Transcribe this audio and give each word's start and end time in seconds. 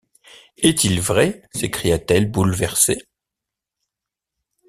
Est-il 0.57 0.99
vrai? 0.99 1.43
s’écria-t-elle 1.53 2.31
bouleversée. 2.31 3.07